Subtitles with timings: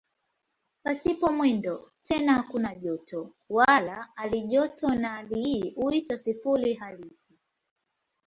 [0.83, 7.39] Pasipo mwendo tena hakuna joto wala halijoto na hali hii huitwa "sifuri halisi".